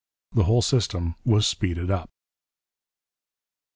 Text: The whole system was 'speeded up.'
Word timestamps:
The 0.31 0.45
whole 0.45 0.63
system 0.63 1.13
was 1.23 1.45
'speeded 1.45 1.91
up.' 1.91 2.09